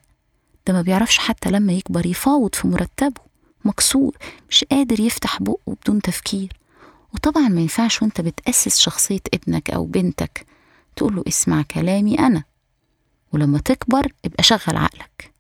ده 0.68 0.74
ما 0.74 0.82
بيعرفش 0.82 1.18
حتى 1.18 1.52
لما 1.52 1.74
يكبر 1.74 2.06
يفاوض 2.06 2.56
في 2.56 2.68
مرتبه. 2.68 3.22
مكسور 3.66 4.18
مش 4.50 4.64
قادر 4.64 5.00
يفتح 5.00 5.42
بقه 5.42 5.76
بدون 5.84 6.02
تفكير. 6.02 6.54
وطبعا 7.14 7.48
ما 7.48 7.62
ينفعش 7.62 8.02
وانت 8.02 8.22
بتأسس 8.22 8.78
شخصية 8.80 9.22
ابنك 9.34 9.70
أو 9.70 9.86
بنتك. 9.86 10.46
تقوله 10.96 11.24
اسمع 11.28 11.62
كلامي 11.62 12.20
أنا. 12.20 12.44
ولما 13.34 13.60
تكبر 13.60 14.14
ابقى 14.26 14.44
شغل 14.44 14.78
عقلك. 14.78 15.34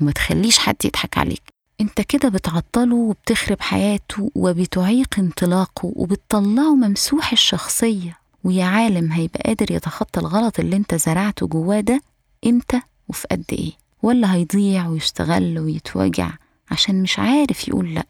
وما 0.00 0.12
تخليش 0.12 0.58
حد 0.58 0.76
يضحك 0.84 1.18
عليك. 1.18 1.42
انت 1.80 2.00
كده 2.00 2.28
بتعطله 2.28 2.96
وبتخرب 2.96 3.60
حياته 3.60 4.30
وبتعيق 4.34 5.18
انطلاقه 5.18 5.92
وبتطلعه 5.96 6.74
ممسوح 6.74 7.32
الشخصية. 7.32 8.18
ويا 8.44 8.64
عالم 8.64 9.12
هيبقى 9.12 9.40
قادر 9.46 9.72
يتخطى 9.72 10.20
الغلط 10.20 10.60
اللي 10.60 10.76
انت 10.76 10.94
زرعته 10.94 11.46
جواه 11.46 11.80
ده 11.80 12.00
إمتى 12.46 12.80
وفي 13.08 13.26
قد 13.30 13.44
إيه. 13.52 13.72
ولا 14.02 14.34
هيضيع 14.34 14.88
ويستغل 14.88 15.58
ويتوجع 15.58 16.30
عشان 16.70 17.02
مش 17.02 17.18
عارف 17.18 17.68
يقول 17.68 17.94
لأ. 17.94 18.06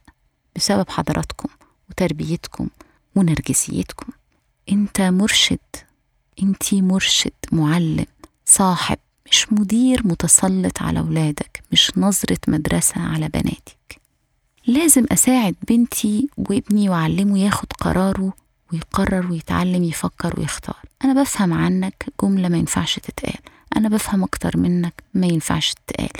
بسبب 0.56 0.90
حضراتكم 0.90 1.48
وتربيتكم 1.90 2.68
ونرجسيتكم. 3.16 4.06
انت 4.72 5.00
مرشد. 5.00 5.58
انتي 6.42 6.82
مرشد 6.82 7.32
معلم 7.52 8.06
صاحب 8.44 8.98
مش 9.30 9.52
مدير 9.52 10.06
متسلط 10.06 10.82
على 10.82 11.00
ولادك 11.00 11.62
مش 11.72 11.92
نظرة 11.96 12.38
مدرسة 12.48 13.00
على 13.00 13.28
بناتك. 13.28 14.00
لازم 14.66 15.06
أساعد 15.12 15.54
بنتي 15.68 16.28
وابني 16.38 16.88
وأعلمه 16.88 17.38
ياخد 17.38 17.72
قراره 17.72 18.32
ويقرر 18.72 19.30
ويتعلم 19.30 19.84
يفكر 19.84 20.40
ويختار. 20.40 20.76
أنا 21.04 21.22
بفهم 21.22 21.52
عنك 21.52 22.06
جملة 22.22 22.48
ما 22.48 22.56
ينفعش 22.58 22.98
تتقال. 22.98 23.38
أنا 23.76 23.88
بفهم 23.88 24.22
أكتر 24.22 24.56
منك 24.56 25.02
ما 25.14 25.26
ينفعش 25.26 25.74
تتقال. 25.74 26.10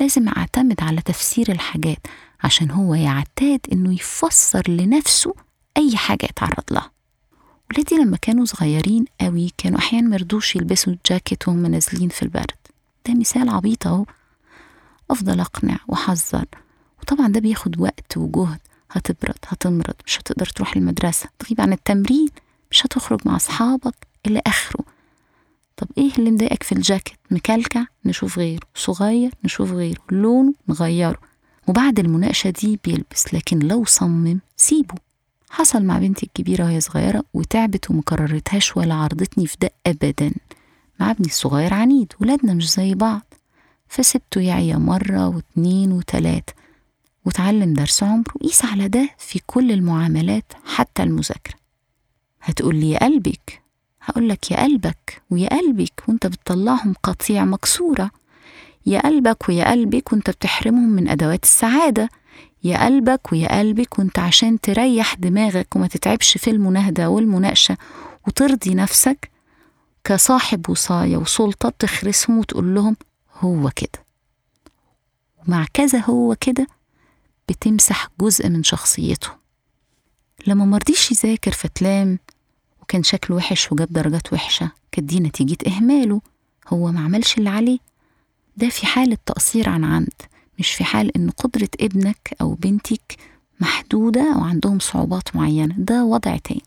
لازم 0.00 0.28
أعتمد 0.28 0.80
على 0.82 1.00
تفسير 1.00 1.52
الحاجات 1.52 2.06
عشان 2.44 2.70
هو 2.70 2.94
يعتاد 2.94 3.60
إنه 3.72 3.94
يفسر 3.94 4.62
لنفسه 4.70 5.34
أي 5.76 5.96
حاجة 5.96 6.24
يتعرض 6.24 6.64
لها. 6.70 6.90
ولادي 7.72 7.94
لما 7.94 8.16
كانوا 8.16 8.44
صغيرين 8.44 9.04
قوي 9.20 9.50
كانوا 9.58 9.78
أحيانا 9.78 10.08
مرضوش 10.08 10.56
يلبسوا 10.56 10.92
الجاكيت 10.92 11.48
وهم 11.48 11.66
نازلين 11.66 12.08
في 12.08 12.22
البرد. 12.22 12.50
ده 13.08 13.14
مثال 13.14 13.48
عبيط 13.48 13.86
أهو. 13.86 14.06
أفضل 15.10 15.40
أقنع 15.40 15.78
وأحذر. 15.88 16.44
وطبعا 17.02 17.28
ده 17.28 17.40
بياخد 17.40 17.80
وقت 17.80 18.16
وجهد. 18.16 18.58
هتبرد 18.90 19.38
هتمرض 19.46 19.94
مش 20.06 20.18
هتقدر 20.18 20.46
تروح 20.46 20.76
المدرسة. 20.76 21.28
تغيب 21.38 21.60
عن 21.60 21.72
التمرين 21.72 22.28
مش 22.70 22.86
هتخرج 22.86 23.20
مع 23.24 23.36
أصحابك 23.36 23.94
إلى 24.26 24.42
آخره. 24.46 24.84
طب 25.76 25.88
إيه 25.98 26.10
اللي 26.18 26.30
مضايقك 26.30 26.62
في 26.62 26.72
الجاكيت؟ 26.72 27.18
مكلكع؟ 27.30 27.84
نشوف 28.04 28.38
غيره. 28.38 28.66
صغير؟ 28.74 29.30
نشوف 29.44 29.72
غيره. 29.72 30.00
لونه؟ 30.10 30.54
نغيره. 30.68 31.18
وبعد 31.68 31.98
المناقشة 31.98 32.50
دي 32.50 32.78
بيلبس 32.84 33.34
لكن 33.34 33.58
لو 33.58 33.84
صمم 33.84 34.40
سيبه. 34.56 34.94
حصل 35.54 35.82
مع 35.84 35.98
بنتي 35.98 36.26
الكبيرة 36.26 36.64
وهي 36.64 36.80
صغيرة 36.80 37.24
وتعبت 37.34 37.90
ومكررتهاش 37.90 38.76
ولا 38.76 38.94
عرضتني 38.94 39.46
في 39.46 39.56
ده 39.60 39.70
أبدا. 39.86 40.32
مع 41.00 41.10
ابني 41.10 41.26
الصغير 41.26 41.74
عنيد 41.74 42.12
ولادنا 42.20 42.54
مش 42.54 42.72
زي 42.72 42.94
بعض. 42.94 43.22
فسبته 43.88 44.40
يعيا 44.40 44.76
مرة 44.76 45.28
واتنين 45.28 45.92
وتلاتة 45.92 46.52
وتعلم 47.24 47.74
درس 47.74 48.02
عمره 48.02 48.32
قيس 48.42 48.64
على 48.64 48.88
ده 48.88 49.08
في 49.18 49.40
كل 49.46 49.72
المعاملات 49.72 50.52
حتى 50.64 51.02
المذاكرة. 51.02 51.54
هتقول 52.42 52.76
لي 52.76 52.90
يا 52.90 52.98
قلبك؟ 52.98 53.62
هقول 54.02 54.28
لك 54.28 54.50
يا 54.50 54.62
قلبك 54.62 55.22
ويا 55.30 55.48
قلبك 55.48 56.02
وانت 56.08 56.26
بتطلعهم 56.26 56.94
قطيع 57.02 57.44
مكسورة. 57.44 58.10
يا 58.86 59.00
قلبك 59.00 59.48
ويا 59.48 59.70
قلبك 59.70 60.12
وانت 60.12 60.30
بتحرمهم 60.30 60.88
من 60.88 61.08
أدوات 61.08 61.44
السعادة. 61.44 62.08
يا 62.64 62.84
قلبك 62.84 63.32
ويا 63.32 63.58
قلبك 63.58 63.98
وانت 63.98 64.18
عشان 64.18 64.60
تريح 64.60 65.14
دماغك 65.14 65.76
وما 65.76 65.86
تتعبش 65.86 66.38
في 66.38 66.50
المناهدة 66.50 67.10
والمناقشة 67.10 67.76
وترضي 68.26 68.74
نفسك 68.74 69.30
كصاحب 70.04 70.70
وصاية 70.70 71.16
وسلطة 71.16 71.68
بتخرسهم 71.68 72.38
وتقول 72.38 72.74
لهم 72.74 72.96
هو 73.40 73.70
كده. 73.76 74.04
ومع 75.48 75.66
كذا 75.74 75.98
هو 75.98 76.36
كده 76.40 76.66
بتمسح 77.48 78.08
جزء 78.20 78.48
من 78.48 78.62
شخصيتهم 78.62 79.36
لما 80.46 80.64
مرضيش 80.64 81.10
يذاكر 81.12 81.50
فتلام 81.50 82.18
وكان 82.82 83.02
شكله 83.02 83.36
وحش 83.36 83.72
وجاب 83.72 83.88
درجات 83.92 84.32
وحشة 84.32 84.70
كانت 84.92 85.08
دي 85.08 85.20
نتيجة 85.20 85.56
إهماله. 85.66 86.20
هو 86.68 86.92
ما 86.92 87.00
عملش 87.00 87.38
اللي 87.38 87.50
عليه. 87.50 87.78
ده 88.56 88.68
في 88.68 88.86
حالة 88.86 89.18
تقصير 89.26 89.68
عن 89.68 89.84
عمد. 89.84 90.12
مش 90.58 90.70
في 90.70 90.84
حال 90.84 91.16
إن 91.16 91.30
قدرة 91.30 91.68
ابنك 91.80 92.36
أو 92.40 92.54
بنتك 92.54 93.16
محدودة 93.60 94.34
أو 94.34 94.40
عندهم 94.40 94.78
صعوبات 94.78 95.36
معينة 95.36 95.74
ده 95.78 96.04
وضع 96.04 96.36
تاني. 96.36 96.62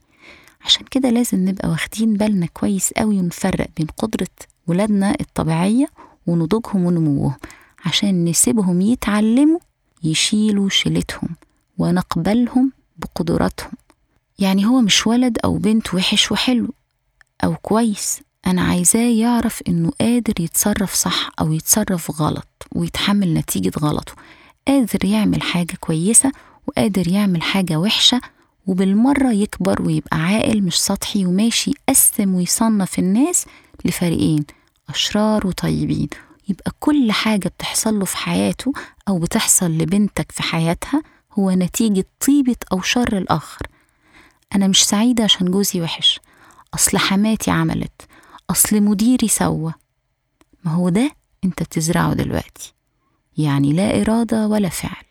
عشان 0.62 0.86
كده 0.92 1.10
لازم 1.10 1.50
نبقى 1.50 1.70
واخدين 1.70 2.13
بالنا 2.13 2.46
كويس 2.46 2.94
قوي 2.94 3.20
ونفرق 3.20 3.68
بين 3.77 3.88
قدرة 3.98 4.27
ولادنا 4.68 5.15
الطبيعية 5.22 5.88
ونضوجهم 6.27 6.86
ونموهم 6.86 7.34
عشان 7.86 8.25
نسيبهم 8.25 8.82
يتعلموا 8.82 9.60
يشيلوا 10.04 10.70
شيلتهم 10.70 11.30
ونقبلهم 11.77 12.72
بقدراتهم. 12.98 13.72
يعني 14.39 14.65
هو 14.65 14.82
مش 14.82 15.08
ولد 15.08 15.38
أو 15.46 15.58
بنت 15.58 15.94
وحش 15.94 16.32
وحلو 16.32 16.68
أو 17.44 17.56
كويس. 17.56 18.22
أنا 18.48 18.62
عايزاه 18.62 19.10
يعرف 19.12 19.62
إنه 19.68 19.92
قادر 20.02 20.34
يتصرف 20.42 20.94
صح 20.94 21.30
أو 21.40 21.54
يتصرف 21.54 22.22
غلط 22.22 22.48
ويتحمل 22.72 23.34
نتيجة 23.34 23.72
غلطه. 23.80 24.14
قادر 24.68 25.06
يعمل 25.06 25.42
حاجة 25.42 25.75
كويسة 25.80 26.32
وقادر 26.68 27.08
يعمل 27.08 27.42
حاجة 27.42 27.75
وحشة 27.80 28.22
وبالمرة 28.68 29.32
يكبر 29.32 29.82
ويبقى 29.82 30.18
عاقل 30.18 30.62
مش 30.62 30.82
سطحي 30.82 31.25
وماشي 31.25 31.72
يقسم 31.90 32.36
ويصنف 32.36 33.00
الناس 33.00 33.46
لفريقين 33.86 34.46
أشرار 34.90 35.48
وطيبين. 35.48 36.10
يبقى 36.50 36.72
كل 36.80 37.12
حاجة 37.12 37.48
بتحصل 37.48 38.00
له 38.00 38.06
في 38.06 38.18
حياته 38.18 38.74
أو 39.08 39.20
بتحصل 39.20 39.72
لبنتك 39.72 40.32
في 40.32 40.44
حياتها 40.44 41.04
هو 41.40 41.52
نتيجة 41.52 42.06
طيبة 42.28 42.56
أو 42.72 42.82
شر 42.82 43.18
الآخر. 43.18 43.68
أنا 44.56 44.68
مش 44.68 44.84
سعيدة 44.86 45.24
عشان 45.24 45.52
جوزي 45.52 45.82
وحش. 45.82 46.20
أصل 46.74 46.98
حماتي 46.98 47.52
عملت. 47.52 48.02
أصل 48.50 48.82
مديري 48.82 49.28
سوى 49.28 49.74
ما 50.64 50.72
هو 50.72 50.90
ده 50.90 51.12
أنت 51.44 51.64
بتزرعه 51.64 52.14
دلوقتي. 52.14 52.74
يعني 53.38 53.74
لا 53.74 54.02
إرادة 54.02 54.48
ولا 54.48 54.70
فعل. 54.70 55.06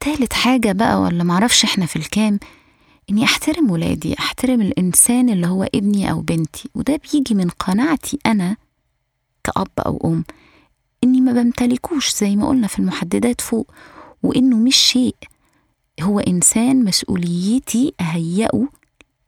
تالت 0.00 0.32
حاجة 0.32 0.72
بقى 0.72 1.00
ولا 1.00 1.24
معرفش 1.24 1.64
إحنا 1.64 1.86
في 1.86 1.96
الكام 1.96 2.38
إني 3.10 3.24
أحترم 3.24 3.70
ولادي 3.70 4.18
أحترم 4.18 4.60
الإنسان 4.60 5.30
اللي 5.30 5.46
هو 5.46 5.62
ابني 5.74 6.10
أو 6.10 6.20
بنتي 6.20 6.68
وده 6.74 7.00
بيجي 7.12 7.34
من 7.34 7.48
قناعتي 7.48 8.18
أنا 8.26 8.56
كأب 9.44 9.68
أو 9.86 10.00
أم 10.04 10.24
إني 11.04 11.20
ما 11.20 11.32
بمتلكوش 11.32 12.14
زي 12.14 12.36
ما 12.36 12.48
قلنا 12.48 12.66
في 12.66 12.78
المحددات 12.78 13.40
فوق 13.40 13.70
وإنه 14.22 14.56
مش 14.56 14.76
شيء. 14.76 15.16
هو 16.02 16.20
إنسان 16.20 16.84
مسؤوليتي 16.84 17.94
أهيئه 18.00 18.68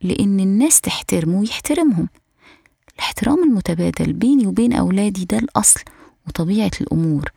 لأن 0.02 0.40
الناس 0.40 0.80
تحترمه 0.80 1.40
ويحترمهم. 1.40 2.08
الاحترام 2.98 3.44
المتبادل 3.44 4.12
بيني 4.12 4.46
وبين 4.46 4.72
أولادي 4.72 5.24
ده 5.24 5.38
الأصل 5.38 5.80
وطبيعة 6.28 6.70
الأمور. 6.80 7.32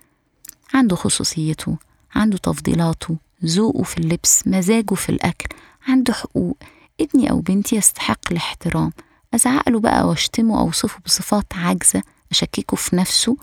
عنده 0.74 0.96
خصوصيته 0.96 1.78
عنده 2.16 2.38
تفضيلاته 2.38 3.16
ذوقه 3.46 3.84
في 3.84 3.98
اللبس 3.98 4.48
مزاجه 4.48 4.94
في 4.94 5.10
الأكل 5.10 5.56
عنده 5.88 6.14
حقوق. 6.14 6.58
ابني 7.02 7.32
أو 7.32 7.40
بنتي 7.40 7.76
يستحق 7.76 8.20
الاحترام. 8.32 8.92
أزعق 9.34 9.70
له 9.70 9.80
بقى 9.80 10.08
وأشتمه 10.08 10.60
أو 10.60 10.66
أوصفه 10.66 11.00
بصفات 11.06 11.46
عاجزة 11.56 12.04
أشككه 12.32 12.78
في 12.78 12.96
نفسه 12.96 13.38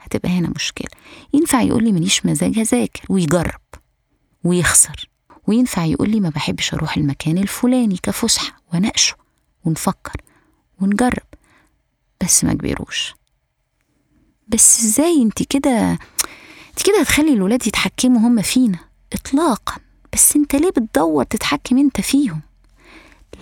هتبقى 0.00 0.28
هنا 0.28 0.52
مشكلة. 0.56 0.88
ينفع 1.34 1.62
يقول 1.62 1.84
لي 1.84 1.92
ماليش 1.92 2.26
مزاج؟ 2.26 2.58
هذاكر 2.58 3.02
ويجرب 3.08 3.60
ويخسر. 4.44 5.08
وينفع 5.46 5.84
يقول 5.84 6.10
لي 6.10 6.20
ما 6.20 6.28
بحبش 6.28 6.74
أروح 6.74 6.96
المكان 6.96 7.38
الفلاني 7.38 7.96
كفسحة 8.02 8.60
وناقشه 8.74 9.14
ونفكر 9.64 10.20
ونجرب. 10.80 11.27
بس 12.24 12.44
ما 12.44 12.54
كبروش. 12.54 13.14
بس 14.48 14.84
إزاي 14.84 15.22
انت 15.22 15.42
كده 15.42 15.90
انت 16.68 16.86
كده 16.86 17.00
هتخلي 17.00 17.32
الولاد 17.32 17.66
يتحكموا 17.66 18.20
هم 18.28 18.42
فينا؟ 18.42 18.78
اطلاقا. 19.12 19.80
بس 20.12 20.36
انت 20.36 20.56
ليه 20.56 20.70
بتدور 20.70 21.24
تتحكم 21.24 21.78
انت 21.78 22.00
فيهم؟ 22.00 22.40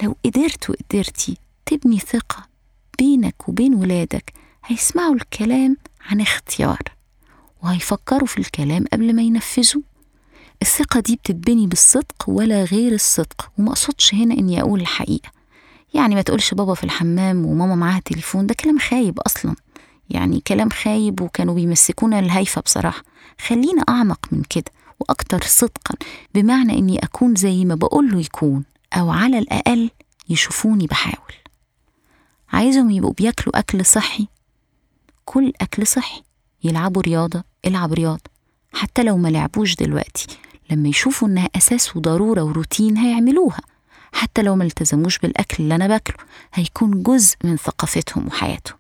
لو 0.03 0.17
قدرت 0.25 0.71
وقدرتي 0.71 1.37
تبني 1.67 1.99
ثقة 1.99 2.47
بينك 2.99 3.49
وبين 3.49 3.75
ولادك 3.75 4.33
هيسمعوا 4.65 5.15
الكلام 5.15 5.77
عن 6.01 6.21
اختيار 6.21 6.79
وهيفكروا 7.63 8.27
في 8.27 8.39
الكلام 8.39 8.85
قبل 8.93 9.17
ما 9.17 9.23
ينفذوه. 9.23 9.83
الثقة 10.63 11.01
دي 11.01 11.17
بتتبني 11.17 11.67
بالصدق 11.67 12.25
ولا 12.29 12.65
غير 12.65 12.93
الصدق 12.93 13.51
وما 13.59 13.71
أقصدش 13.71 14.15
هنا 14.15 14.35
إني 14.35 14.61
أقول 14.61 14.81
الحقيقة. 14.81 15.31
يعني 15.95 16.15
ما 16.15 16.23
تقولش 16.23 16.55
بابا 16.55 16.75
في 16.75 16.85
الحمام 16.85 17.47
وماما 17.47 17.75
معاها 17.75 18.01
تليفون 18.05 18.47
ده 18.47 18.55
كلام 18.55 18.79
خايب 18.79 19.19
أصلا. 19.19 19.55
يعني 20.11 20.41
كلام 20.47 20.69
خايب 20.71 21.21
وكانوا 21.21 21.55
بيمسكونا 21.55 22.19
الهيفة 22.19 22.61
بصراحة. 22.61 23.03
خلينا 23.47 23.83
أعمق 23.89 24.21
من 24.33 24.43
كده 24.51 24.71
وأكتر 25.01 25.43
صدقا 25.45 25.95
بمعنى 26.35 26.79
إني 26.79 26.99
أكون 26.99 27.35
زي 27.35 27.65
ما 27.65 27.75
بقوله 27.75 28.21
يكون 28.21 28.65
أو 28.93 29.11
على 29.11 29.39
الأقل 29.39 29.91
يشوفوني 30.29 30.87
بحاول. 30.87 31.33
عايزهم 32.53 32.91
يبقوا 32.91 33.13
بياكلوا 33.13 33.59
أكل 33.59 33.85
صحي 33.85 34.29
كل 35.25 35.53
أكل 35.61 35.87
صحي 35.87 36.23
يلعبوا 36.65 37.03
رياضة 37.03 37.45
العب 37.67 37.93
رياضة. 37.93 38.31
حتى 38.73 39.03
لو 39.03 39.17
ما 39.17 39.29
لعبوش 39.29 39.75
دلوقتي 39.75 40.27
لما 40.71 40.89
يشوفوا 40.89 41.29
إنها 41.29 41.49
أساس 41.57 41.97
وضرورة 41.97 42.43
وروتين 42.43 42.97
هيعملوها. 42.97 43.61
حتى 44.17 44.43
لو 44.43 44.57
ما 44.57 44.65
التزموش 44.65 45.19
بالأكل 45.19 45.63
اللي 45.65 45.75
أنا 45.75 45.87
باكله 45.87 46.17
هيكون 46.55 47.03
جزء 47.03 47.37
من 47.45 47.57
ثقافتهم 47.57 48.27
وحياتهم. 48.27 48.79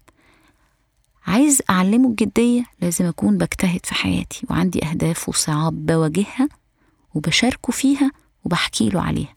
عايز 1.27 1.63
أعلمه 1.71 2.09
الجدية 2.09 2.65
لازم 2.81 3.05
أكون 3.05 3.39
بجتهد 3.39 3.87
في 3.87 3.95
حياتي 3.95 4.47
وعندي 4.51 4.85
أهداف 4.87 5.29
وصعاب 5.29 5.87
بواجهها 5.87 6.49
وبشاركه 7.15 7.73
فيها 7.73 8.11
وبحكي 8.45 8.89
له 8.89 9.01
عليها. 9.03 9.35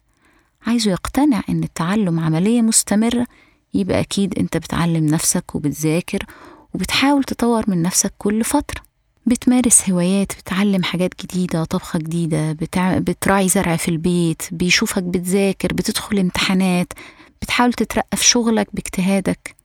عايزه 0.68 0.92
يقتنع 0.92 1.42
إن 1.50 1.64
التعلم 1.64 2.20
عملية 2.20 2.62
مستمرة 2.62 3.28
يبقى 3.74 4.00
أكيد 4.00 4.40
أنت 4.40 4.58
بتعلم 4.58 5.06
نفسك 5.06 5.56
وبتذاكر 5.56 6.26
وبتحاول 6.74 7.24
تطور 7.24 7.64
من 7.68 7.82
نفسك 7.82 8.14
كل 8.18 8.44
فترة. 8.44 8.89
بتمارس 9.30 9.90
هوايات 9.90 10.32
بتعلم 10.40 10.84
حاجات 10.84 11.22
جديدة 11.22 11.64
طبخة 11.64 12.00
جديدة 12.00 12.52
بتع... 12.52 12.98
بتراعي 12.98 13.50
زرع 13.50 13.76
في 13.76 13.88
البيت 13.92 14.42
بيشوفك 14.52 15.04
بتذاكر 15.04 15.74
بتدخل 15.74 16.20
امتحانات 16.20 16.94
بتحاول 17.42 17.74
تترقى 17.74 18.18
في 18.18 18.26
شغلك 18.26 18.68
باجتهادك. 18.74 19.56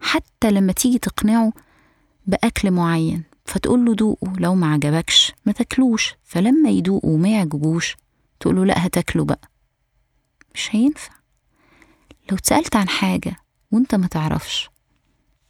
حتى 0.00 0.50
لما 0.50 0.72
تيجي 0.72 0.98
تقنعه 0.98 1.52
بأكل 2.26 2.70
معين 2.70 3.22
فتقول 3.46 3.84
له 3.84 3.94
دوقه 3.94 4.32
لو 4.38 4.54
ما 4.54 4.72
عجبكش 4.72 5.32
ما 5.46 5.52
تاكلوش. 5.52 6.14
فلما 6.24 6.70
يدوقه 6.70 7.08
وما 7.08 7.28
يعجبوش 7.28 7.96
تقول 8.40 8.56
له 8.56 8.64
لا 8.64 8.86
هتاكله 8.86 9.24
بقى. 9.24 9.50
مش 10.54 10.68
هينفع. 10.72 11.12
لو 12.30 12.36
اتسألت 12.36 12.76
عن 12.76 12.88
حاجة 12.88 13.36
وانت 13.72 13.94
ما 13.94 14.06
تعرفش 14.06 14.68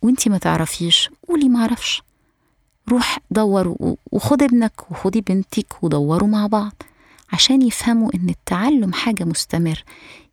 وانتي 0.02 0.30
ما 0.30 0.38
تعرفيش 0.38 1.10
قولي 1.28 1.48
ما 1.48 1.60
أعرفش. 1.60 2.02
روح 2.88 3.18
دور 3.30 3.76
وخد 4.12 4.42
ابنك 4.42 4.90
وخدي 4.90 5.20
بنتك 5.20 5.82
ودوروا 5.82 6.28
مع 6.28 6.46
بعض 6.46 6.72
عشان 7.32 7.62
يفهموا 7.62 8.10
إن 8.14 8.28
التعلم 8.28 8.92
حاجة 8.92 9.24
مستمر 9.24 9.84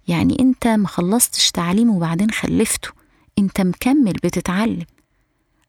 يعني 0.08 0.38
أنت 0.40 0.68
ما 0.68 0.88
خلصتش 0.88 1.52
تعليم 1.52 1.90
وبعدين 1.90 2.32
خلفته. 2.32 2.90
أنت 3.40 3.62
مكمل 3.62 4.14
بتتعلم. 4.14 4.86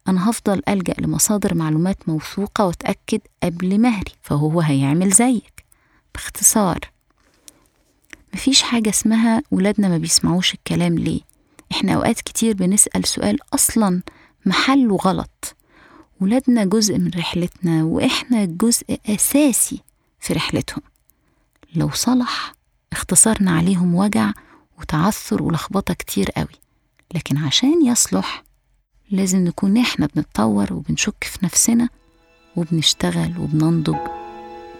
أنا 0.08 0.30
هفضل 0.30 0.62
ألجأ 0.68 0.94
لمصادر 0.98 1.54
معلومات 1.54 2.08
موثوقة 2.08 2.66
وأتأكد 2.66 3.20
قبل 3.42 3.80
مهري 3.80 4.12
فهو 4.22 4.60
هيعمل 4.60 5.10
زيك. 5.10 5.64
باختصار 6.14 6.78
مفيش 8.34 8.62
حاجة 8.62 8.90
اسمها 8.90 9.42
ولادنا 9.50 9.88
ما 9.88 9.98
بيسمعوش 9.98 10.54
الكلام 10.54 10.98
ليه؟ 10.98 11.20
إحنا 11.72 11.92
أوقات 11.94 12.20
كتير 12.20 12.54
بنسأل 12.54 13.08
سؤال 13.08 13.38
أصلا 13.54 14.02
محله 14.46 14.96
غلط. 14.96 15.56
ولادنا 16.20 16.64
جزء 16.64 16.98
من 16.98 17.10
رحلتنا 17.16 17.84
وإحنا 17.84 18.44
جزء 18.44 19.00
أساسي 19.06 19.80
في 20.20 20.32
رحلتهم. 20.32 20.82
لو 21.74 21.90
صلح 21.90 22.54
اختصرنا 22.92 23.50
عليهم 23.50 23.94
وجع 23.94 24.32
وتعثر 24.78 25.42
ولخبطة 25.42 25.94
كتير 25.94 26.30
قوي. 26.30 26.58
لكن 27.14 27.36
عشان 27.36 27.86
يصلح 27.86 28.44
لازم 29.10 29.38
نكون 29.44 29.76
إحنا 29.76 30.08
بنتطور 30.14 30.72
وبنشك 30.72 31.24
في 31.24 31.38
نفسنا 31.42 31.88
وبنشتغل 32.56 33.38
وبننضج 33.38 33.96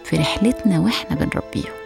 في 0.05 0.17
رحلتنا 0.17 0.79
وإحنا 0.79 1.15
بنربيهم. 1.15 1.78